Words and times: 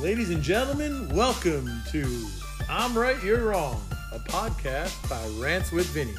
Ladies 0.00 0.30
and 0.30 0.40
gentlemen, 0.40 1.08
welcome 1.08 1.68
to 1.90 2.26
I'm 2.70 2.96
Right, 2.96 3.20
You're 3.24 3.48
Wrong, 3.48 3.82
a 4.14 4.20
podcast 4.20 5.10
by 5.10 5.20
Rants 5.42 5.72
with 5.72 5.86
Vinny. 5.86 6.14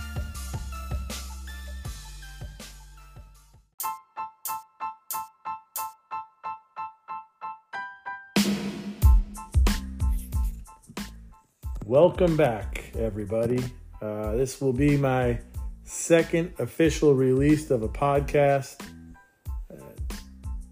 Welcome 11.85 12.35
back, 12.35 12.91
everybody. 12.97 13.63
Uh, 14.01 14.33
this 14.33 14.59
will 14.59 14.73
be 14.73 14.97
my 14.97 15.39
second 15.83 16.51
official 16.59 17.15
release 17.15 17.71
of 17.71 17.83
a 17.83 17.89
podcast. 17.89 18.81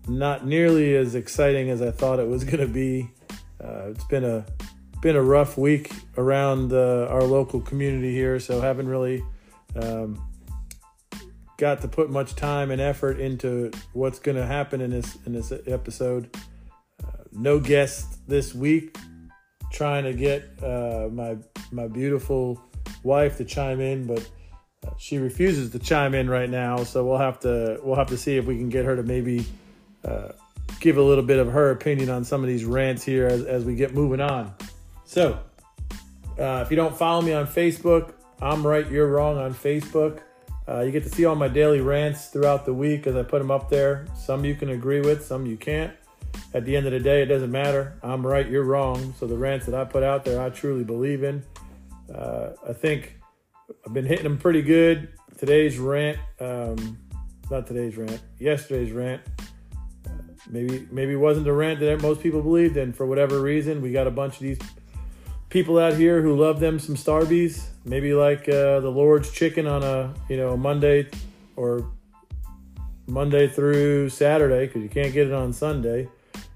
Not 0.07 0.45
nearly 0.45 0.95
as 0.95 1.15
exciting 1.15 1.69
as 1.69 1.81
I 1.81 1.91
thought 1.91 2.19
it 2.19 2.27
was 2.27 2.43
going 2.43 2.59
to 2.59 2.67
be. 2.67 3.09
Uh, 3.63 3.89
it's 3.89 4.05
been 4.05 4.23
a 4.23 4.45
been 5.01 5.15
a 5.15 5.21
rough 5.21 5.57
week 5.57 5.91
around 6.17 6.73
uh, 6.73 7.07
our 7.09 7.23
local 7.23 7.61
community 7.61 8.13
here, 8.13 8.39
so 8.39 8.61
haven't 8.61 8.87
really 8.87 9.23
um, 9.75 10.21
got 11.57 11.81
to 11.81 11.87
put 11.87 12.09
much 12.09 12.35
time 12.35 12.71
and 12.71 12.81
effort 12.81 13.19
into 13.19 13.71
what's 13.93 14.19
going 14.19 14.37
to 14.37 14.45
happen 14.45 14.81
in 14.81 14.91
this 14.91 15.17
in 15.25 15.33
this 15.33 15.51
episode. 15.67 16.35
Uh, 17.03 17.23
no 17.31 17.59
guest 17.59 18.27
this 18.27 18.53
week. 18.55 18.97
Trying 19.71 20.05
to 20.05 20.13
get 20.13 20.43
uh, 20.63 21.09
my 21.11 21.37
my 21.71 21.87
beautiful 21.87 22.61
wife 23.03 23.37
to 23.37 23.45
chime 23.45 23.81
in, 23.81 24.07
but 24.07 24.27
uh, 24.85 24.91
she 24.97 25.17
refuses 25.17 25.71
to 25.71 25.79
chime 25.79 26.13
in 26.13 26.29
right 26.29 26.49
now. 26.49 26.83
So 26.83 27.05
we'll 27.05 27.17
have 27.17 27.39
to 27.41 27.79
we'll 27.83 27.97
have 27.97 28.07
to 28.07 28.17
see 28.17 28.37
if 28.37 28.45
we 28.45 28.55
can 28.55 28.69
get 28.69 28.85
her 28.85 28.95
to 28.95 29.03
maybe 29.03 29.45
uh, 30.07 30.31
give 30.79 30.97
a 30.97 31.01
little 31.01 31.23
bit 31.23 31.39
of 31.39 31.51
her 31.51 31.71
opinion 31.71 32.09
on 32.09 32.23
some 32.23 32.41
of 32.41 32.47
these 32.47 32.65
rants 32.65 33.03
here 33.03 33.27
as, 33.27 33.43
as 33.43 33.65
we 33.65 33.75
get 33.75 33.93
moving 33.93 34.21
on. 34.21 34.53
So, 35.05 35.39
uh, 36.39 36.63
if 36.65 36.69
you 36.69 36.77
don't 36.77 36.95
follow 36.95 37.21
me 37.21 37.33
on 37.33 37.47
Facebook, 37.47 38.13
I'm 38.41 38.65
right, 38.65 38.89
you're 38.89 39.07
wrong 39.07 39.37
on 39.37 39.53
Facebook. 39.53 40.19
Uh, 40.67 40.81
you 40.81 40.91
get 40.91 41.03
to 41.03 41.09
see 41.09 41.25
all 41.25 41.35
my 41.35 41.47
daily 41.47 41.81
rants 41.81 42.27
throughout 42.27 42.65
the 42.65 42.73
week 42.73 43.07
as 43.07 43.15
I 43.15 43.23
put 43.23 43.39
them 43.39 43.51
up 43.51 43.69
there. 43.69 44.05
Some 44.15 44.45
you 44.45 44.53
can 44.53 44.69
agree 44.69 44.99
with, 44.99 45.25
some 45.25 45.45
you 45.45 45.57
can't. 45.57 45.93
At 46.53 46.65
the 46.65 46.75
end 46.75 46.85
of 46.85 46.91
the 46.91 46.99
day, 46.99 47.21
it 47.21 47.27
doesn't 47.27 47.51
matter. 47.51 47.97
I'm 48.03 48.25
right, 48.25 48.47
you're 48.47 48.63
wrong. 48.63 49.13
So 49.17 49.27
the 49.27 49.37
rants 49.37 49.65
that 49.65 49.75
I 49.75 49.85
put 49.85 50.03
out 50.03 50.25
there, 50.25 50.41
I 50.41 50.49
truly 50.49 50.83
believe 50.83 51.23
in. 51.23 51.43
Uh, 52.13 52.49
I 52.67 52.73
think 52.73 53.17
I've 53.85 53.93
been 53.93 54.05
hitting 54.05 54.23
them 54.23 54.37
pretty 54.37 54.61
good. 54.61 55.09
Today's 55.37 55.77
rant, 55.77 56.19
um, 56.39 56.97
not 57.49 57.65
today's 57.65 57.97
rant, 57.97 58.21
yesterday's 58.39 58.91
rant 58.91 59.21
uh, 60.53 60.85
maybe 60.91 61.13
it 61.13 61.19
wasn't 61.19 61.45
the 61.45 61.53
rant 61.53 61.79
that 61.79 62.01
most 62.01 62.21
people 62.21 62.41
believed 62.41 62.77
in 62.77 62.93
for 62.93 63.05
whatever 63.05 63.41
reason. 63.41 63.81
We 63.81 63.91
got 63.91 64.07
a 64.07 64.11
bunch 64.11 64.35
of 64.35 64.39
these 64.39 64.59
people 65.49 65.77
out 65.79 65.95
here 65.95 66.21
who 66.21 66.35
love 66.35 66.59
them 66.59 66.79
some 66.79 66.95
Starbies, 66.95 67.65
maybe 67.85 68.13
like 68.13 68.47
uh, 68.49 68.79
the 68.79 68.89
Lord's 68.89 69.31
chicken 69.31 69.67
on 69.67 69.83
a 69.83 70.13
you 70.29 70.37
know 70.37 70.55
Monday 70.55 71.09
or 71.55 71.89
Monday 73.07 73.47
through 73.47 74.09
Saturday 74.09 74.67
because 74.67 74.81
you 74.81 74.89
can't 74.89 75.13
get 75.13 75.27
it 75.27 75.33
on 75.33 75.53
Sunday. 75.53 76.09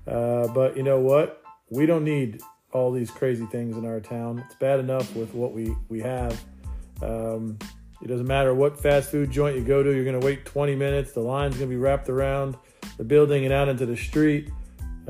Uh, 0.08 0.48
but 0.48 0.76
you 0.78 0.84
know 0.84 1.00
what? 1.00 1.44
We 1.70 1.86
don't 1.86 2.04
need 2.04 2.42
all 2.74 2.92
these 2.92 3.12
crazy 3.12 3.46
things 3.46 3.78
in 3.78 3.86
our 3.86 4.00
town. 4.00 4.44
It's 4.46 4.56
bad 4.56 4.80
enough 4.80 5.16
with 5.16 5.34
what 5.34 5.54
we 5.54 5.76
we 5.90 6.00
have. 6.02 6.42
Um, 7.02 7.58
it 8.02 8.08
doesn't 8.08 8.28
matter 8.28 8.54
what 8.54 8.80
fast 8.80 9.12
food 9.12 9.30
joint 9.30 9.56
you 9.56 9.64
go 9.64 9.84
to. 9.84 9.94
You're 9.94 10.06
going 10.06 10.20
to 10.20 10.26
wait 10.26 10.46
20 10.46 10.76
minutes. 10.76 11.12
The 11.12 11.20
line's 11.20 11.56
going 11.58 11.70
to 11.70 11.76
be 11.76 11.80
wrapped 11.80 12.10
around 12.10 12.58
the 12.98 13.04
building 13.04 13.46
and 13.46 13.54
out 13.54 13.70
into 13.70 13.86
the 13.86 13.98
street. 13.98 14.50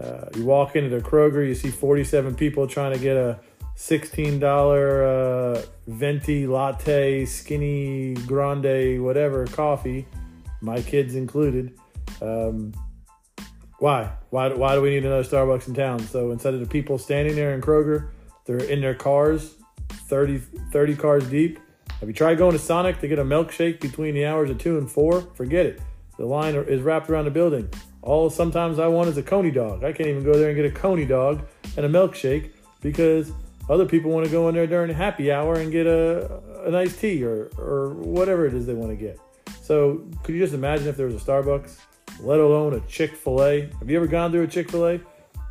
Uh, 0.02 0.26
you 0.36 0.46
walk 0.46 0.76
into 0.76 0.90
the 0.90 1.02
Kroger, 1.02 1.46
you 1.46 1.56
see 1.56 1.70
47 1.70 2.36
people 2.36 2.66
trying 2.68 2.94
to 2.94 3.00
get 3.00 3.18
a 3.18 3.40
$16 3.78 4.44
uh, 4.44 5.66
venti 5.88 6.48
latte, 6.48 7.26
skinny 7.26 8.14
grande, 8.26 9.04
whatever 9.04 9.46
coffee, 9.48 10.06
my 10.62 10.82
kids 10.82 11.16
included. 11.16 11.78
Um, 12.22 12.74
why? 13.80 14.12
Why? 14.30 14.54
Why 14.54 14.76
do 14.76 14.82
we 14.82 14.92
need 14.92 15.06
another 15.06 15.24
Starbucks 15.24 15.68
in 15.68 15.74
town? 15.74 16.00
So 16.00 16.32
instead 16.32 16.54
of 16.54 16.60
the 16.60 16.68
people 16.68 16.98
standing 17.00 17.36
there 17.36 17.54
in 17.54 17.62
Kroger, 17.62 18.10
they're 18.46 18.64
in 18.64 18.82
their 18.82 18.94
cars, 18.94 19.56
30, 19.90 20.38
30 20.72 20.96
cars 20.96 21.28
deep. 21.28 21.60
Have 22.00 22.08
you 22.08 22.14
tried 22.14 22.38
going 22.38 22.52
to 22.54 22.60
Sonic 22.60 23.00
to 23.02 23.08
get 23.08 23.20
a 23.20 23.24
milkshake 23.24 23.80
between 23.80 24.14
the 24.14 24.26
hours 24.26 24.50
of 24.50 24.60
two 24.60 24.78
and 24.78 24.90
four? 24.90 25.22
Forget 25.36 25.66
it. 25.66 25.82
The 26.22 26.28
line 26.28 26.54
is 26.54 26.84
wrapped 26.84 27.10
around 27.10 27.26
the 27.26 27.32
building. 27.32 27.68
All 28.04 28.30
sometimes 28.30 28.78
I 28.78 28.88
want 28.88 29.10
is 29.10 29.18
a 29.18 29.24
coney 29.24 29.50
dog. 29.50 29.84
I 29.84 29.92
can't 29.92 30.08
even 30.08 30.24
go 30.24 30.38
there 30.38 30.50
and 30.50 30.56
get 30.56 30.66
a 30.66 30.70
coney 30.72 31.04
dog 31.04 31.48
and 31.76 31.84
a 31.84 31.90
milkshake 31.90 32.52
because 32.80 33.32
other 33.72 33.88
people 33.88 34.12
want 34.12 34.28
to 34.28 34.32
go 34.32 34.48
in 34.48 34.54
there 34.54 34.68
during 34.68 34.94
happy 34.94 35.32
hour 35.32 35.56
and 35.56 35.72
get 35.72 35.88
a, 35.88 36.40
a 36.64 36.70
nice 36.70 36.96
tea 36.96 37.24
or, 37.24 37.50
or 37.58 37.96
whatever 37.96 38.46
it 38.46 38.54
is 38.54 38.68
they 38.68 38.76
want 38.76 38.92
to 38.92 38.96
get. 38.96 39.20
So, 39.64 40.08
could 40.22 40.36
you 40.36 40.42
just 40.42 40.54
imagine 40.54 40.88
if 40.88 40.96
there 40.96 41.08
was 41.08 41.16
a 41.16 41.26
Starbucks, 41.26 41.80
let 42.20 42.40
alone 42.40 42.76
a 42.76 42.82
Chick 42.82 43.16
fil 43.16 43.44
A? 43.44 43.62
Have 43.80 43.90
you 43.90 43.98
ever 43.98 44.06
gone 44.06 44.32
through 44.32 44.44
a 44.44 44.48
Chick 44.48 44.70
fil 44.70 44.88
A? 44.90 45.00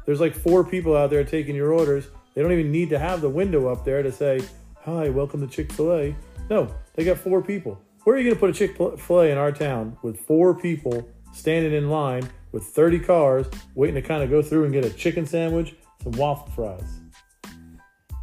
There's 0.07 0.21
like 0.21 0.37
four 0.37 0.63
people 0.63 0.97
out 0.97 1.11
there 1.11 1.25
taking 1.25 1.57
your 1.57 1.73
orders. 1.73 2.07
They 2.35 2.43
don't 2.43 2.53
even 2.53 2.71
need 2.71 2.91
to 2.91 2.99
have 3.01 3.23
the 3.23 3.29
window 3.29 3.67
up 3.67 3.85
there 3.85 4.05
to 4.05 4.13
say, 4.13 4.41
Hi, 4.83 5.09
welcome 5.09 5.41
to 5.41 5.53
Chick 5.53 5.73
fil 5.73 5.93
A. 5.97 6.15
No, 6.49 6.73
they 6.95 7.03
got 7.03 7.19
four 7.19 7.43
people. 7.43 7.83
Where 8.11 8.17
are 8.17 8.21
you 8.21 8.25
going 8.25 8.35
to 8.35 8.41
put 8.41 8.51
a 8.51 8.53
Chick 8.53 8.77
fil 9.01 9.21
A 9.21 9.27
in 9.27 9.39
our 9.39 9.53
town 9.53 9.97
with 10.03 10.19
four 10.23 10.53
people 10.53 11.09
standing 11.33 11.73
in 11.73 11.91
line 11.91 12.29
with 12.51 12.65
30 12.65 12.99
cars 12.99 13.47
waiting 13.77 13.95
to 13.95 14.03
kind 14.03 14.25
of 14.25 14.31
go 14.31 14.43
through 14.43 14.65
and 14.65 14.73
get 14.73 14.85
a 14.85 14.91
chicken 14.91 15.25
sandwich, 15.25 15.77
some 16.03 16.11
waffle 16.15 16.49
fries? 16.49 16.99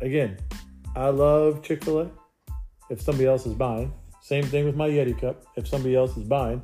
Again, 0.01 0.39
I 0.93 1.07
love 1.07 1.63
Chick 1.63 1.85
fil 1.85 2.01
A 2.01 2.11
if 2.89 2.99
somebody 2.99 3.27
else 3.27 3.45
is 3.45 3.53
buying. 3.53 3.93
Same 4.21 4.43
thing 4.43 4.65
with 4.65 4.75
my 4.75 4.89
Yeti 4.89 5.17
cup 5.17 5.45
if 5.55 5.69
somebody 5.69 5.95
else 5.95 6.17
is 6.17 6.25
buying. 6.25 6.61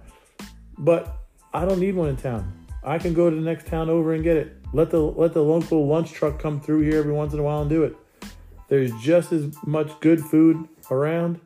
But 0.78 1.16
I 1.54 1.64
don't 1.64 1.80
need 1.80 1.96
one 1.96 2.10
in 2.10 2.18
town. 2.18 2.68
I 2.84 2.98
can 2.98 3.14
go 3.14 3.30
to 3.30 3.36
the 3.38 3.42
next 3.42 3.68
town 3.68 3.90
over 3.90 4.14
and 4.14 4.22
get 4.22 4.36
it. 4.36 4.58
Let 4.74 4.90
the 4.90 5.00
let 5.00 5.32
the 5.32 5.44
local 5.44 5.88
lunch 5.88 6.12
truck 6.12 6.40
come 6.40 6.60
through 6.60 6.82
here 6.82 7.00
every 7.00 7.14
once 7.14 7.32
in 7.32 7.40
a 7.40 7.44
while 7.44 7.62
and 7.62 7.70
do 7.70 7.84
it. 7.84 7.96
There's 8.68 8.92
just 9.02 9.32
as 9.32 9.56
much 9.66 9.98
good 10.02 10.20
food 10.20 10.68
around 10.92 11.40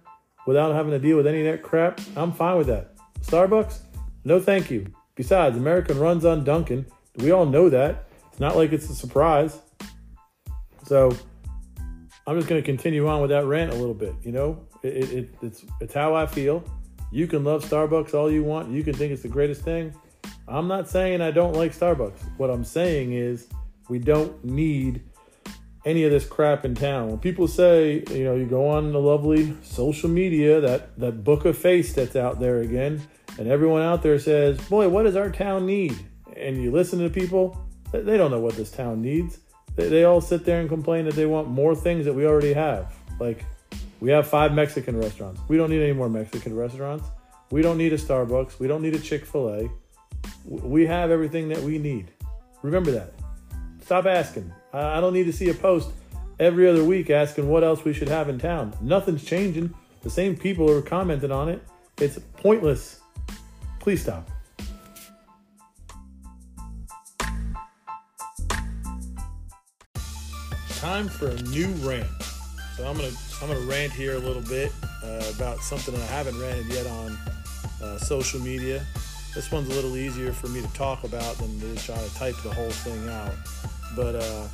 without 0.47 0.74
having 0.74 0.91
to 0.91 0.97
deal 0.97 1.18
with 1.18 1.28
any 1.28 1.46
of 1.46 1.53
that 1.53 1.62
crap. 1.62 2.02
I'm 2.16 2.31
fine 2.31 2.58
with 2.58 2.68
that. 2.68 2.96
Starbucks? 3.22 3.81
No 4.24 4.40
thank 4.40 4.72
you. 4.72 4.88
Besides, 5.13 5.58
American 5.58 6.00
runs 6.00 6.25
on 6.25 6.44
Dunkin'. 6.44 6.88
We 7.18 7.31
all 7.31 7.46
know 7.46 7.69
that. 7.69 8.08
It's 8.31 8.40
not 8.40 8.56
like 8.56 8.72
it's 8.72 8.90
a 8.90 8.96
surprise. 8.96 9.59
So 10.86 11.12
I'm 12.25 12.38
just 12.38 12.47
going 12.47 12.62
to 12.62 12.66
continue 12.66 13.07
on 13.07 13.22
with 13.22 13.30
that 13.30 13.46
rant 13.46 13.74
a 13.74 13.75
little 13.75 13.94
bit. 13.94 14.13
You 14.24 14.31
know, 14.31 14.66
it, 14.84 15.12
it, 15.12 15.30
it's 15.41 15.66
it's 15.81 15.94
how 15.94 16.16
I 16.16 16.25
feel. 16.25 16.63
You 17.12 17.28
can 17.28 17.44
love 17.44 17.63
Starbucks 17.63 18.13
all 18.13 18.31
you 18.31 18.44
want. 18.44 18.72
You 18.72 18.84
can 18.84 18.94
think 18.94 19.12
it's 19.12 19.24
the 19.24 19.28
greatest 19.28 19.63
thing. 19.63 19.94
I'm 20.47 20.68
not 20.68 20.90
saying 20.90 21.22
I 21.22 21.31
don't 21.31 21.53
like 21.53 21.74
Starbucks. 21.74 22.19
What 22.38 22.50
I'm 22.50 22.63
saying 22.63 23.13
is 23.13 23.47
we 23.90 24.00
don't 24.00 24.44
need 24.46 25.03
any 25.88 26.03
of 26.03 26.12
this 26.12 26.25
crap 26.25 26.66
in 26.66 26.75
town. 26.75 27.09
When 27.09 27.20
people 27.20 27.48
say, 27.48 28.03
you 28.12 28.24
know, 28.24 28.36
you 28.36 28.46
go 28.46 28.68
on 28.70 28.92
the 28.92 29.00
lovely 29.00 29.56
social 29.64 30.09
media, 30.09 30.62
that 30.62 30.98
that 31.00 31.24
book 31.24 31.46
of 31.46 31.58
face 31.58 31.94
that's 31.94 32.16
out 32.16 32.40
there 32.40 32.59
again, 32.59 33.02
and 33.40 33.48
everyone 33.48 33.81
out 33.81 34.03
there 34.03 34.20
says, 34.20 34.59
"Boy, 34.68 34.88
what 34.90 35.03
does 35.03 35.16
our 35.16 35.30
town 35.30 35.66
need?" 35.66 35.98
And 36.36 36.62
you 36.62 36.72
listen 36.72 37.00
to 37.00 37.09
people, 37.09 37.58
they 37.92 38.18
don't 38.18 38.30
know 38.30 38.40
what 38.40 38.56
this 38.56 38.70
town 38.70 39.02
needs 39.02 39.40
they, 39.78 39.88
they 39.88 40.03
all 40.03 40.20
sit 40.20 40.44
there 40.44 40.59
and 40.59 40.68
complain 40.68 41.06
that 41.06 41.14
they 41.14 41.25
want 41.25 41.48
more 41.48 41.74
things 41.74 42.04
that 42.06 42.14
we 42.14 42.25
already 42.25 42.52
have. 42.52 42.94
Like, 43.19 43.46
we 44.02 44.09
have 44.09 44.28
five 44.28 44.54
Mexican 44.54 44.98
restaurants. 44.98 45.40
We 45.48 45.56
don't 45.56 45.69
need 45.69 45.81
any 45.81 45.94
more 45.94 46.09
Mexican 46.09 46.56
restaurants. 46.56 47.08
We 47.52 47.62
don't 47.62 47.78
need 47.78 47.94
a 47.94 47.98
Starbucks. 47.98 48.59
We 48.59 48.68
don't 48.68 48.81
need 48.81 48.96
a 48.96 49.00
Chick 49.00 49.25
fil 49.25 49.50
A. 49.50 49.69
We 50.46 50.86
have 50.88 51.12
everything 51.12 51.48
that 51.50 51.62
we 51.62 51.78
need. 51.78 52.12
Remember 52.62 52.92
that. 52.92 53.14
Stop 53.88 54.06
asking. 54.06 54.52
I 54.74 55.00
don't 55.00 55.13
need 55.13 55.28
to 55.28 55.31
see 55.31 55.50
a 55.50 55.54
post 55.54 55.92
every 56.42 56.68
other 56.68 56.84
week 56.84 57.10
asking 57.10 57.48
what 57.48 57.63
else 57.63 57.86
we 57.86 57.94
should 57.94 58.10
have 58.10 58.28
in 58.28 58.38
town. 58.38 58.75
Nothing's 58.81 59.24
changing. 59.24 59.74
The 60.01 60.10
same 60.10 60.36
people 60.36 60.69
are 60.69 60.81
commenting 60.81 61.31
on 61.31 61.48
it. 61.48 61.63
It's 61.98 62.19
pointless. 62.36 63.00
Please 63.80 64.01
stop. 64.01 64.30
time 70.75 71.07
for 71.07 71.30
a 71.30 71.42
new 71.44 71.68
rant. 71.88 72.07
So 72.75 72.86
I'm 72.86 72.98
gonna 72.98 73.12
I'm 73.42 73.48
gonna 73.48 73.62
rant 73.62 73.94
here 73.94 74.16
a 74.16 74.19
little 74.19 74.42
bit 74.42 74.74
uh, 75.01 75.31
about 75.33 75.60
something 75.60 75.94
that 75.94 76.04
I 76.04 76.07
haven't 76.07 76.38
ranted 76.42 76.66
yet 76.68 76.88
on 76.88 77.18
uh, 77.81 77.98
social 78.00 78.42
media. 78.42 78.86
This 79.33 79.50
one's 79.50 79.69
a 79.69 79.74
little 79.74 79.95
easier 79.95 80.33
for 80.33 80.48
me 80.48 80.62
to 80.62 80.74
talk 80.74 81.06
about 81.06 81.38
than 81.38 81.57
to 81.62 81.75
try 81.86 81.95
to 81.95 82.16
type 82.16 82.36
the 82.44 82.54
whole 82.54 82.69
thing 82.69 83.07
out. 83.07 83.33
But 83.95 84.16
uh, 84.16 84.48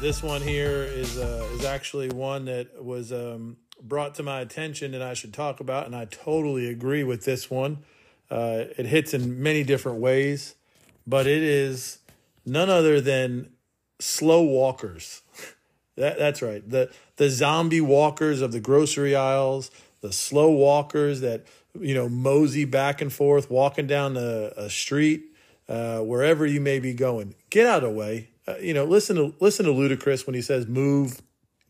this 0.00 0.22
one 0.22 0.42
here 0.42 0.82
is 0.82 1.18
uh, 1.18 1.46
is 1.54 1.64
actually 1.64 2.08
one 2.10 2.46
that 2.46 2.82
was 2.82 3.12
um, 3.12 3.56
brought 3.82 4.14
to 4.16 4.22
my 4.22 4.40
attention 4.40 4.92
that 4.92 5.02
I 5.02 5.14
should 5.14 5.32
talk 5.32 5.60
about, 5.60 5.86
and 5.86 5.94
I 5.94 6.06
totally 6.06 6.68
agree 6.68 7.04
with 7.04 7.24
this 7.24 7.50
one. 7.50 7.78
Uh, 8.30 8.64
it 8.78 8.86
hits 8.86 9.12
in 9.12 9.42
many 9.42 9.62
different 9.64 9.98
ways, 9.98 10.54
but 11.06 11.26
it 11.26 11.42
is 11.42 11.98
none 12.46 12.70
other 12.70 13.00
than 13.00 13.50
slow 13.98 14.42
walkers. 14.42 15.22
that, 15.96 16.18
that's 16.18 16.42
right. 16.42 16.68
The 16.68 16.90
the 17.16 17.28
zombie 17.28 17.80
walkers 17.80 18.40
of 18.40 18.52
the 18.52 18.60
grocery 18.60 19.14
aisles, 19.14 19.70
the 20.00 20.12
slow 20.12 20.50
walkers 20.50 21.20
that 21.20 21.44
you 21.78 21.94
know 21.94 22.08
mosey 22.08 22.64
back 22.64 23.00
and 23.00 23.12
forth, 23.12 23.50
walking 23.50 23.86
down 23.86 24.16
a, 24.16 24.52
a 24.56 24.70
street, 24.70 25.29
uh, 25.70 26.00
wherever 26.00 26.44
you 26.44 26.60
may 26.60 26.80
be 26.80 26.92
going. 26.92 27.34
Get 27.48 27.66
out 27.66 27.84
of 27.84 27.90
the 27.90 27.96
way. 27.96 28.28
Uh, 28.46 28.56
you 28.60 28.74
know, 28.74 28.84
listen 28.84 29.16
to 29.16 29.34
listen 29.40 29.64
to 29.66 29.72
Ludacris 29.72 30.26
when 30.26 30.34
he 30.34 30.42
says 30.42 30.66
"move, 30.66 31.22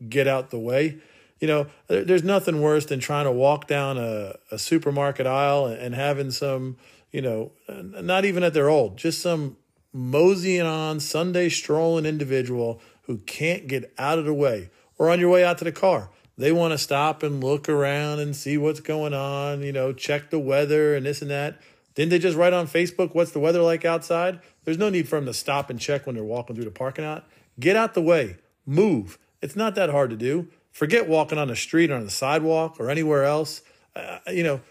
get 0.09 0.27
out 0.27 0.49
the 0.49 0.59
way." 0.59 0.97
You 1.39 1.47
know, 1.47 1.67
there's 1.87 2.23
nothing 2.23 2.61
worse 2.61 2.85
than 2.85 2.99
trying 2.99 3.25
to 3.25 3.31
walk 3.31 3.67
down 3.67 3.97
a, 3.97 4.35
a 4.51 4.59
supermarket 4.59 5.25
aisle 5.25 5.65
and, 5.65 5.81
and 5.81 5.95
having 5.95 6.29
some, 6.29 6.77
you 7.11 7.21
know, 7.21 7.51
not 7.67 8.25
even 8.25 8.43
at 8.43 8.53
their 8.53 8.69
old, 8.69 8.97
just 8.97 9.21
some 9.21 9.57
moseying 9.91 10.67
on 10.67 10.99
Sunday 10.99 11.49
strolling 11.49 12.05
individual 12.05 12.79
who 13.03 13.17
can't 13.17 13.67
get 13.67 13.91
out 13.97 14.19
of 14.19 14.25
the 14.25 14.33
way 14.33 14.69
or 14.99 15.09
on 15.09 15.19
your 15.19 15.31
way 15.31 15.43
out 15.43 15.57
to 15.59 15.63
the 15.63 15.71
car. 15.71 16.11
They 16.37 16.51
want 16.51 16.73
to 16.73 16.77
stop 16.77 17.23
and 17.23 17.43
look 17.43 17.67
around 17.67 18.19
and 18.19 18.35
see 18.35 18.57
what's 18.57 18.79
going 18.79 19.13
on, 19.13 19.63
you 19.63 19.71
know, 19.71 19.93
check 19.93 20.29
the 20.29 20.39
weather 20.39 20.95
and 20.95 21.05
this 21.05 21.21
and 21.21 21.31
that. 21.31 21.59
Didn't 21.95 22.11
they 22.11 22.19
just 22.19 22.37
write 22.37 22.53
on 22.53 22.67
Facebook 22.67 23.13
what's 23.13 23.31
the 23.31 23.39
weather 23.39 23.61
like 23.61 23.85
outside? 23.85 24.39
There's 24.63 24.77
no 24.77 24.89
need 24.89 25.07
for 25.07 25.15
them 25.15 25.25
to 25.25 25.33
stop 25.33 25.69
and 25.69 25.79
check 25.79 26.05
when 26.05 26.15
they're 26.15 26.23
walking 26.23 26.55
through 26.55 26.65
the 26.65 26.71
parking 26.71 27.05
lot. 27.05 27.27
Get 27.59 27.75
out 27.75 27.93
the 27.93 28.01
way, 28.01 28.37
move. 28.65 29.17
It's 29.41 29.55
not 29.55 29.75
that 29.75 29.89
hard 29.89 30.09
to 30.11 30.15
do. 30.15 30.47
Forget 30.71 31.07
walking 31.07 31.37
on 31.37 31.47
the 31.47 31.55
street 31.55 31.91
or 31.91 31.95
on 31.95 32.05
the 32.05 32.11
sidewalk 32.11 32.77
or 32.79 32.89
anywhere 32.89 33.25
else. 33.25 33.61
Uh, 33.95 34.19
you 34.27 34.43
know, 34.43 34.61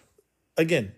again, 0.57 0.93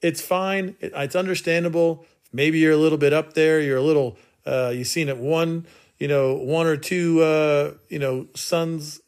it's 0.00 0.20
fine. 0.20 0.76
It, 0.80 0.92
it's 0.94 1.16
understandable. 1.16 2.06
Maybe 2.32 2.58
you're 2.58 2.72
a 2.72 2.78
little 2.78 2.98
bit 2.98 3.12
up 3.12 3.34
there. 3.34 3.60
You're 3.60 3.76
a 3.76 3.82
little, 3.82 4.16
uh, 4.46 4.72
you've 4.74 4.86
seen 4.86 5.08
it 5.08 5.18
one, 5.18 5.66
you 5.98 6.08
know, 6.08 6.34
one 6.34 6.66
or 6.66 6.76
two, 6.76 7.20
uh, 7.20 7.74
you 7.88 7.98
know, 7.98 8.28
suns 8.34 9.00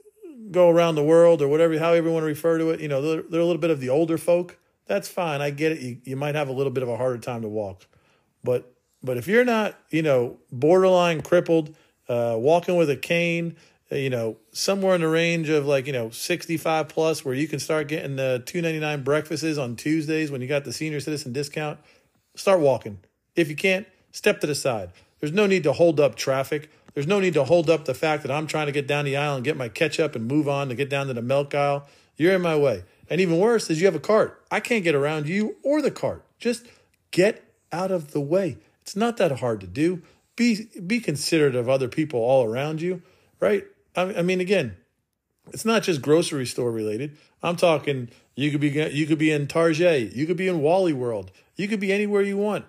go 0.50 0.68
around 0.68 0.96
the 0.96 1.04
world 1.04 1.40
or 1.40 1.48
whatever, 1.48 1.72
want 1.78 2.02
to 2.02 2.22
refer 2.22 2.58
to 2.58 2.70
it. 2.70 2.80
You 2.80 2.88
know, 2.88 3.00
they're, 3.00 3.22
they're 3.22 3.40
a 3.40 3.44
little 3.44 3.60
bit 3.60 3.70
of 3.70 3.80
the 3.80 3.88
older 3.88 4.18
folk. 4.18 4.58
That's 4.86 5.08
fine. 5.08 5.40
I 5.40 5.50
get 5.50 5.72
it. 5.72 5.80
You, 5.80 5.98
you 6.04 6.16
might 6.16 6.34
have 6.34 6.48
a 6.48 6.52
little 6.52 6.72
bit 6.72 6.82
of 6.82 6.88
a 6.88 6.96
harder 6.96 7.18
time 7.18 7.42
to 7.42 7.48
walk. 7.48 7.86
But, 8.44 8.72
but 9.02 9.16
if 9.16 9.28
you're 9.28 9.44
not, 9.44 9.78
you 9.90 10.02
know, 10.02 10.38
borderline 10.50 11.22
crippled, 11.22 11.74
uh, 12.08 12.36
walking 12.38 12.76
with 12.76 12.90
a 12.90 12.96
cane, 12.96 13.56
uh, 13.90 13.96
you 13.96 14.10
know, 14.10 14.36
somewhere 14.52 14.94
in 14.94 15.00
the 15.02 15.08
range 15.08 15.48
of 15.48 15.66
like, 15.66 15.86
you 15.86 15.92
know, 15.92 16.10
65 16.10 16.88
plus 16.88 17.24
where 17.24 17.34
you 17.34 17.46
can 17.46 17.58
start 17.58 17.88
getting 17.88 18.16
the 18.16 18.42
299 18.46 19.04
breakfasts 19.04 19.58
on 19.58 19.76
Tuesdays 19.76 20.30
when 20.30 20.40
you 20.40 20.48
got 20.48 20.64
the 20.64 20.72
senior 20.72 21.00
citizen 21.00 21.32
discount, 21.32 21.78
start 22.34 22.60
walking. 22.60 22.98
If 23.36 23.48
you 23.48 23.56
can't, 23.56 23.86
step 24.10 24.40
to 24.40 24.46
the 24.46 24.54
side. 24.54 24.90
There's 25.20 25.32
no 25.32 25.46
need 25.46 25.62
to 25.64 25.72
hold 25.72 26.00
up 26.00 26.16
traffic. 26.16 26.70
There's 26.94 27.06
no 27.06 27.20
need 27.20 27.34
to 27.34 27.44
hold 27.44 27.70
up 27.70 27.84
the 27.84 27.94
fact 27.94 28.22
that 28.22 28.32
I'm 28.32 28.46
trying 28.46 28.66
to 28.66 28.72
get 28.72 28.86
down 28.86 29.04
the 29.04 29.16
aisle 29.16 29.36
and 29.36 29.44
get 29.44 29.56
my 29.56 29.68
ketchup 29.68 30.14
and 30.14 30.26
move 30.26 30.48
on 30.48 30.68
to 30.68 30.74
get 30.74 30.90
down 30.90 31.06
to 31.06 31.14
the 31.14 31.22
milk 31.22 31.54
aisle. 31.54 31.86
You're 32.16 32.34
in 32.34 32.42
my 32.42 32.56
way. 32.56 32.84
And 33.12 33.20
even 33.20 33.38
worse 33.38 33.68
is 33.68 33.78
you 33.78 33.86
have 33.86 33.94
a 33.94 34.00
cart. 34.00 34.42
I 34.50 34.60
can't 34.60 34.82
get 34.82 34.94
around 34.94 35.28
you 35.28 35.56
or 35.62 35.82
the 35.82 35.90
cart. 35.90 36.24
Just 36.38 36.66
get 37.10 37.44
out 37.70 37.90
of 37.90 38.12
the 38.12 38.22
way. 38.22 38.56
It's 38.80 38.96
not 38.96 39.18
that 39.18 39.32
hard 39.40 39.60
to 39.60 39.66
do. 39.66 40.00
Be 40.34 40.70
be 40.86 40.98
considerate 40.98 41.54
of 41.54 41.68
other 41.68 41.88
people 41.88 42.20
all 42.20 42.42
around 42.42 42.80
you, 42.80 43.02
right? 43.38 43.64
I, 43.94 44.14
I 44.14 44.22
mean, 44.22 44.40
again, 44.40 44.78
it's 45.48 45.66
not 45.66 45.82
just 45.82 46.00
grocery 46.00 46.46
store 46.46 46.72
related. 46.72 47.18
I'm 47.42 47.56
talking 47.56 48.08
you 48.34 48.50
could 48.50 48.62
be 48.62 48.70
you 48.70 49.04
could 49.04 49.18
be 49.18 49.30
in 49.30 49.46
Target, 49.46 50.14
you 50.14 50.24
could 50.24 50.38
be 50.38 50.48
in 50.48 50.62
Wally 50.62 50.94
World, 50.94 51.32
you 51.54 51.68
could 51.68 51.80
be 51.80 51.92
anywhere 51.92 52.22
you 52.22 52.38
want. 52.38 52.64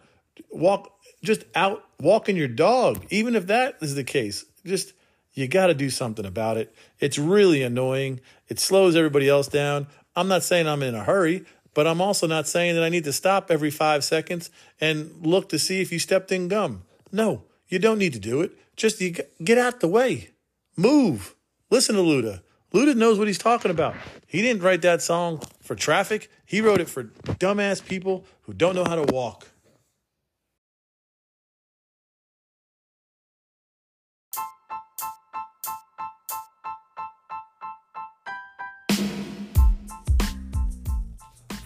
Walk 0.51 0.91
just 1.23 1.45
out 1.55 1.85
walking 2.01 2.35
your 2.35 2.49
dog, 2.49 3.05
even 3.09 3.37
if 3.37 3.47
that 3.47 3.77
is 3.79 3.95
the 3.95 4.03
case. 4.03 4.43
Just 4.65 4.91
you 5.33 5.47
got 5.47 5.67
to 5.67 5.73
do 5.73 5.89
something 5.89 6.25
about 6.25 6.57
it. 6.57 6.75
It's 6.99 7.17
really 7.17 7.63
annoying. 7.63 8.19
It 8.49 8.59
slows 8.59 8.95
everybody 8.95 9.29
else 9.29 9.47
down. 9.47 9.87
I'm 10.15 10.27
not 10.27 10.43
saying 10.43 10.67
I'm 10.67 10.83
in 10.83 10.95
a 10.95 11.03
hurry, 11.03 11.45
but 11.73 11.87
I'm 11.87 12.01
also 12.01 12.27
not 12.27 12.47
saying 12.47 12.75
that 12.75 12.83
I 12.83 12.89
need 12.89 13.03
to 13.05 13.13
stop 13.13 13.49
every 13.49 13.71
five 13.71 14.03
seconds 14.03 14.49
and 14.79 15.11
look 15.21 15.49
to 15.49 15.59
see 15.59 15.81
if 15.81 15.91
you 15.91 15.99
stepped 15.99 16.31
in 16.31 16.47
gum. 16.47 16.83
No, 17.11 17.43
you 17.67 17.79
don't 17.79 17.97
need 17.97 18.13
to 18.13 18.19
do 18.19 18.41
it. 18.41 18.51
Just 18.75 19.01
you 19.01 19.15
get 19.43 19.57
out 19.57 19.79
the 19.79 19.87
way. 19.87 20.29
Move. 20.75 21.35
Listen 21.69 21.95
to 21.95 22.01
Luda. 22.01 22.41
Luda 22.73 22.95
knows 22.95 23.19
what 23.19 23.27
he's 23.27 23.37
talking 23.37 23.69
about. 23.69 23.95
He 24.25 24.41
didn't 24.41 24.63
write 24.63 24.81
that 24.81 25.01
song 25.01 25.41
for 25.61 25.75
traffic. 25.75 26.29
He 26.45 26.59
wrote 26.59 26.81
it 26.81 26.89
for 26.89 27.03
dumbass 27.03 27.85
people 27.85 28.25
who 28.41 28.53
don't 28.53 28.75
know 28.75 28.83
how 28.83 28.95
to 28.95 29.13
walk. 29.13 29.47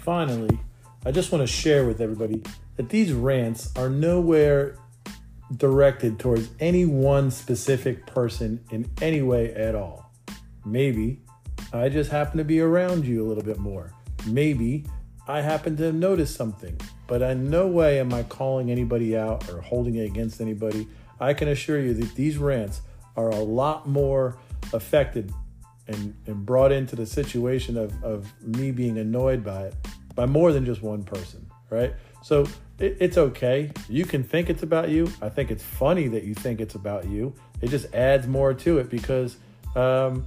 Finally, 0.08 0.58
I 1.06 1.12
just 1.12 1.34
want 1.34 1.46
to 1.46 1.54
share 1.54 1.86
with 1.86 2.00
everybody 2.00 2.42
that 2.78 2.88
these 2.88 3.12
rants 3.12 3.74
are 3.76 3.90
nowhere 3.90 4.78
directed 5.58 6.18
towards 6.18 6.48
any 6.62 6.86
one 6.86 7.30
specific 7.30 8.06
person 8.06 8.64
in 8.72 8.90
any 9.02 9.22
way 9.22 9.54
at 9.54 9.76
all. 9.76 10.10
Maybe 10.64 11.20
I 11.74 11.90
just 11.90 12.10
happen 12.10 12.38
to 12.38 12.46
be 12.46 12.62
around 12.62 13.06
you 13.06 13.22
a 13.22 13.28
little 13.28 13.44
bit 13.44 13.58
more. 13.58 13.92
Maybe 14.26 14.86
I 15.28 15.42
happen 15.42 15.76
to 15.76 15.92
notice 15.92 16.34
something, 16.34 16.80
but 17.08 17.22
in 17.22 17.50
no 17.50 17.68
way 17.68 18.00
am 18.00 18.14
I 18.14 18.24
calling 18.24 18.72
anybody 18.72 19.18
out 19.18 19.50
or 19.50 19.60
holding 19.60 19.96
it 19.96 20.06
against 20.06 20.40
anybody. 20.40 20.88
I 21.20 21.34
can 21.34 21.50
assure 21.50 21.82
you 21.82 21.94
that 21.96 22.16
these 22.16 22.38
rants 22.38 22.80
are 23.18 23.28
a 23.28 23.42
lot 23.42 23.90
more 23.90 24.38
affected 24.72 25.34
and, 25.90 26.16
and 26.26 26.46
brought 26.46 26.72
into 26.72 26.96
the 26.96 27.06
situation 27.06 27.78
of, 27.78 28.04
of 28.04 28.32
me 28.42 28.72
being 28.72 28.98
annoyed 28.98 29.44
by 29.44 29.64
it 29.64 29.76
by 30.18 30.26
more 30.26 30.52
than 30.52 30.66
just 30.66 30.82
one 30.82 31.04
person, 31.04 31.50
right? 31.70 31.94
So 32.24 32.46
it, 32.80 32.98
it's 33.00 33.18
okay. 33.18 33.72
You 33.88 34.04
can 34.04 34.24
think 34.24 34.50
it's 34.50 34.64
about 34.64 34.90
you. 34.90 35.10
I 35.22 35.30
think 35.30 35.52
it's 35.52 35.64
funny 35.64 36.08
that 36.10 36.24
you 36.24 36.34
think 36.34 36.60
it's 36.60 36.76
about 36.76 37.06
you. 37.06 37.34
It 37.62 37.70
just 37.70 37.94
adds 37.94 38.28
more 38.28 38.54
to 38.54 38.80
it 38.80 38.90
because 38.90 39.38
um, 39.76 40.26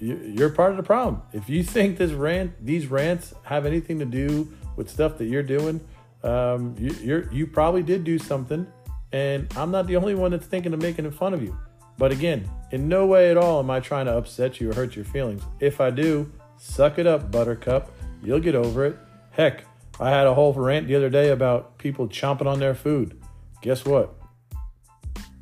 you, 0.00 0.42
are 0.44 0.50
part 0.50 0.70
of 0.70 0.78
the 0.78 0.82
problem. 0.82 1.22
If 1.34 1.48
you 1.48 1.62
think 1.62 1.98
this 1.98 2.12
rant, 2.12 2.52
these 2.64 2.86
rants 2.86 3.34
have 3.44 3.66
anything 3.66 3.98
to 3.98 4.06
do 4.06 4.52
with 4.76 4.90
stuff 4.90 5.18
that 5.18 5.26
you're 5.26 5.42
doing, 5.42 5.80
um, 6.24 6.74
you, 6.78 7.28
you 7.30 7.46
probably 7.46 7.82
did 7.82 8.02
do 8.02 8.18
something, 8.18 8.66
and 9.12 9.46
I'm 9.56 9.70
not 9.70 9.86
the 9.86 9.96
only 9.96 10.14
one 10.14 10.30
that's 10.30 10.46
thinking 10.46 10.72
of 10.72 10.80
making 10.80 11.04
it 11.04 11.14
fun 11.14 11.34
of 11.34 11.42
you. 11.42 11.56
But 11.98 12.12
again, 12.12 12.48
in 12.72 12.88
no 12.88 13.06
way 13.06 13.30
at 13.30 13.36
all 13.36 13.60
am 13.60 13.70
I 13.70 13.80
trying 13.80 14.06
to 14.06 14.16
upset 14.16 14.58
you 14.58 14.70
or 14.70 14.74
hurt 14.74 14.96
your 14.96 15.04
feelings. 15.04 15.42
If 15.60 15.80
I 15.80 15.90
do, 15.90 16.30
suck 16.56 16.98
it 16.98 17.06
up, 17.06 17.30
Buttercup. 17.30 17.90
You'll 18.26 18.40
get 18.40 18.56
over 18.56 18.84
it. 18.84 18.98
Heck, 19.30 19.62
I 20.00 20.10
had 20.10 20.26
a 20.26 20.34
whole 20.34 20.52
rant 20.52 20.88
the 20.88 20.96
other 20.96 21.08
day 21.08 21.30
about 21.30 21.78
people 21.78 22.08
chomping 22.08 22.46
on 22.46 22.58
their 22.58 22.74
food. 22.74 23.22
Guess 23.62 23.84
what? 23.84 24.14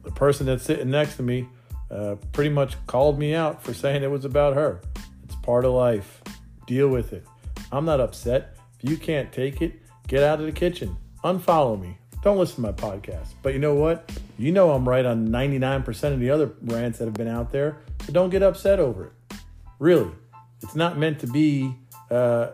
The 0.03 0.11
person 0.11 0.45
that's 0.45 0.64
sitting 0.64 0.91
next 0.91 1.17
to 1.17 1.23
me 1.23 1.49
uh, 1.91 2.17
pretty 2.33 2.50
much 2.50 2.76
called 2.87 3.19
me 3.19 3.35
out 3.35 3.62
for 3.62 3.73
saying 3.73 4.03
it 4.03 4.11
was 4.11 4.26
about 4.26 4.55
her. 4.55 4.83
It's 5.23 5.35
part 5.37 5.64
of 5.64 5.73
life. 5.73 6.21
Deal 6.67 6.88
with 6.88 7.14
it. 7.14 7.26
I'm 7.73 7.87
not 7.87 8.00
upset. 8.00 8.59
If 8.79 8.91
you 8.91 8.99
can't 8.99 9.33
take 9.33 9.62
it, 9.62 9.81
get 10.07 10.23
out 10.23 10.41
of 10.41 10.45
the 10.45 10.53
kitchen. 10.53 10.95
Unfollow 11.25 11.81
me. 11.81 11.97
Don't 12.23 12.37
listen 12.37 12.57
to 12.57 12.61
my 12.61 12.73
podcast. 12.73 13.29
But 13.43 13.55
you 13.55 13.61
know 13.61 13.75
what? 13.75 14.12
You 14.37 14.53
know 14.53 14.73
I'm 14.73 14.87
right 14.87 15.07
on 15.07 15.29
99% 15.29 16.12
of 16.12 16.21
the 16.21 16.29
other 16.29 16.53
rants 16.61 16.99
that 16.99 17.07
have 17.07 17.14
been 17.14 17.29
out 17.29 17.50
there. 17.50 17.79
So 18.05 18.12
don't 18.12 18.29
get 18.29 18.43
upset 18.43 18.79
over 18.79 19.07
it. 19.07 19.38
Really. 19.79 20.11
It's 20.62 20.75
not 20.75 20.99
meant 20.99 21.19
to 21.21 21.26
be 21.26 21.75
uh, 22.11 22.49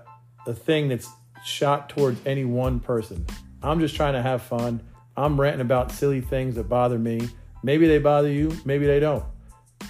a 0.46 0.54
thing 0.54 0.88
that's 0.88 1.08
shot 1.44 1.88
towards 1.88 2.20
any 2.26 2.44
one 2.44 2.80
person. 2.80 3.26
I'm 3.62 3.80
just 3.80 3.96
trying 3.96 4.14
to 4.14 4.22
have 4.22 4.42
fun. 4.42 4.82
I'm 5.16 5.40
ranting 5.40 5.60
about 5.60 5.92
silly 5.92 6.20
things 6.20 6.54
that 6.54 6.68
bother 6.68 6.98
me. 6.98 7.28
Maybe 7.62 7.86
they 7.86 7.98
bother 7.98 8.30
you, 8.30 8.56
maybe 8.64 8.86
they 8.86 9.00
don't. 9.00 9.24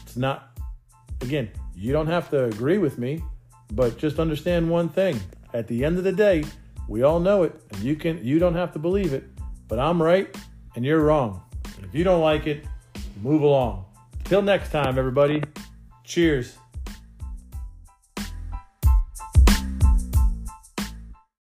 It's 0.03 0.17
not, 0.17 0.59
again, 1.21 1.51
you 1.75 1.93
don't 1.93 2.09
have 2.09 2.31
to 2.31 2.45
agree 2.45 2.79
with 2.79 2.99
me, 2.99 3.23
but 3.73 3.97
just 3.97 4.19
understand 4.19 4.69
one 4.69 4.89
thing. 4.89 5.21
At 5.55 5.69
the 5.69 5.85
end 5.85 5.99
of 5.99 6.05
the 6.05 6.13
day, 6.13 6.45
we 6.89 7.03
all 7.03 7.21
know 7.21 7.45
it, 7.45 7.55
and 7.71 7.81
you 7.83 7.95
can 7.95 8.25
you 8.25 8.39
don't 8.39 8.55
have 8.55 8.73
to 8.73 8.79
believe 8.79 9.13
it, 9.13 9.25
but 9.69 9.79
I'm 9.79 10.03
right 10.03 10.37
and 10.75 10.85
you're 10.85 11.01
wrong. 11.01 11.43
And 11.77 11.85
if 11.85 11.95
you 11.95 12.05
don't 12.05 12.21
like 12.21 12.47
it, 12.47 12.65
move 13.23 13.43
along. 13.43 13.85
Till 14.25 14.43
next 14.43 14.71
time, 14.71 14.99
everybody. 14.99 15.43
Cheers. 16.05 16.57